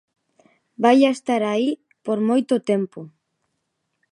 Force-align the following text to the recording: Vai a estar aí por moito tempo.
Vai 0.83 0.99
a 1.05 1.11
estar 1.17 1.41
aí 1.45 1.69
por 2.05 2.17
moito 2.29 2.55
tempo. 2.71 2.99